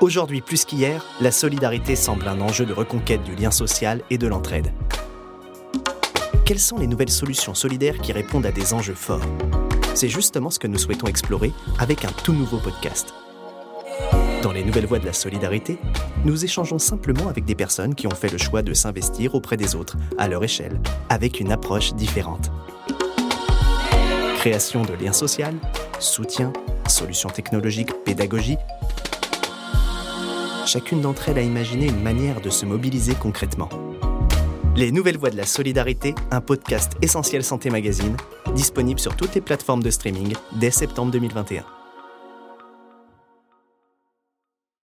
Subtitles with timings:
[0.00, 4.28] Aujourd'hui plus qu'hier, la solidarité semble un enjeu de reconquête du lien social et de
[4.28, 4.72] l'entraide.
[6.44, 9.26] Quelles sont les nouvelles solutions solidaires qui répondent à des enjeux forts?
[9.94, 13.12] C'est justement ce que nous souhaitons explorer avec un tout nouveau podcast.
[14.40, 15.78] Dans les nouvelles voies de la solidarité,
[16.24, 19.74] nous échangeons simplement avec des personnes qui ont fait le choix de s'investir auprès des
[19.74, 22.52] autres, à leur échelle, avec une approche différente.
[24.36, 25.46] Création de liens sociaux,
[25.98, 26.52] soutien,
[26.86, 28.58] solutions technologiques, pédagogie,
[30.68, 33.70] chacune d'entre elles a imaginé une manière de se mobiliser concrètement.
[34.76, 38.16] Les Nouvelles Voies de la Solidarité, un podcast essentiel Santé Magazine,
[38.54, 41.77] disponible sur toutes les plateformes de streaming dès septembre 2021.